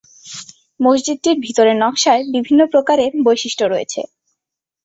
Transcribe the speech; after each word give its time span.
মসজিদটির 0.79 1.37
ভিতরের 1.39 1.75
নকশায় 1.75 2.23
বিভিন্ন 2.35 2.61
প্রকারের 2.65 3.11
বৈশিষ্ট্য 3.25 3.65
রয়েছে। 3.65 4.01